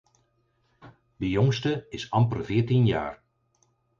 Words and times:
De 1.15 1.29
jongste 1.29 1.85
is 1.89 2.09
amper 2.11 2.45
veertien 2.45 2.85
jaar. 2.85 3.23